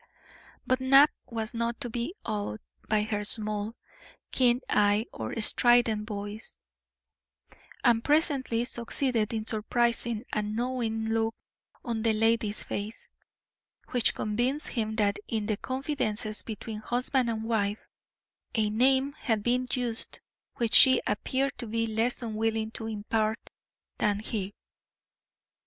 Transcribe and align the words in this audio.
But 0.65 0.79
Knapp 0.79 1.11
was 1.27 1.53
not 1.53 1.79
to 1.81 1.87
be 1.91 2.15
awed 2.25 2.59
by 2.89 3.03
her 3.03 3.23
small, 3.23 3.75
keen 4.31 4.61
eye 4.67 5.05
or 5.13 5.39
strident 5.41 6.07
voice, 6.07 6.59
and 7.83 8.03
presently 8.03 8.65
succeeded 8.65 9.31
in 9.31 9.45
surprising 9.45 10.25
a 10.33 10.41
knowing 10.41 11.05
look 11.05 11.35
on 11.85 12.01
the 12.01 12.13
lady's 12.13 12.63
face, 12.63 13.07
which 13.91 14.15
convinced 14.15 14.69
him 14.69 14.95
that 14.95 15.19
in 15.27 15.45
the 15.45 15.57
confidences 15.57 16.41
between 16.41 16.79
husband 16.79 17.29
and 17.29 17.43
wife 17.43 17.85
a 18.55 18.71
name 18.71 19.13
had 19.13 19.43
been 19.43 19.67
used 19.71 20.19
which 20.55 20.73
she 20.73 20.99
appeared 21.05 21.55
to 21.59 21.67
be 21.67 21.85
less 21.85 22.23
unwilling 22.23 22.71
to 22.71 22.87
impart 22.87 23.51
than 23.99 24.17
he. 24.17 24.55